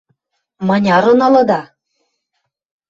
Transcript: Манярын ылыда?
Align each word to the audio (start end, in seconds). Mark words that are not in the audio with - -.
Манярын 0.67 1.19
ылыда? 1.27 1.61